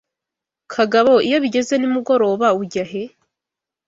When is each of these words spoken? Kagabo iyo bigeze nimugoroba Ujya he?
Kagabo 0.73 1.13
iyo 1.27 1.37
bigeze 1.43 1.73
nimugoroba 1.77 2.47
Ujya 2.61 2.83
he? 2.91 3.03